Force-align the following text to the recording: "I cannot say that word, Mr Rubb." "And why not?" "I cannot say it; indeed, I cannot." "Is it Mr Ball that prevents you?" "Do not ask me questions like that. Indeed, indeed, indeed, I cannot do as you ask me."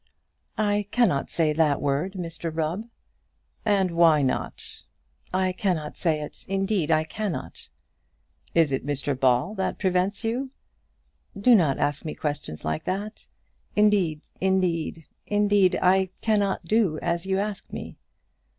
"I 0.57 0.87
cannot 0.89 1.29
say 1.29 1.53
that 1.53 1.79
word, 1.79 2.13
Mr 2.13 2.49
Rubb." 2.51 2.85
"And 3.63 3.91
why 3.91 4.23
not?" 4.23 4.81
"I 5.31 5.51
cannot 5.51 5.95
say 5.95 6.21
it; 6.23 6.43
indeed, 6.47 6.89
I 6.89 7.03
cannot." 7.03 7.69
"Is 8.55 8.71
it 8.71 8.83
Mr 8.83 9.13
Ball 9.19 9.53
that 9.53 9.77
prevents 9.77 10.23
you?" 10.23 10.49
"Do 11.39 11.53
not 11.53 11.77
ask 11.77 12.03
me 12.03 12.15
questions 12.15 12.65
like 12.65 12.85
that. 12.85 13.27
Indeed, 13.75 14.21
indeed, 14.39 15.05
indeed, 15.27 15.77
I 15.83 16.09
cannot 16.21 16.65
do 16.65 16.97
as 17.03 17.27
you 17.27 17.37
ask 17.37 17.71
me." 17.71 17.99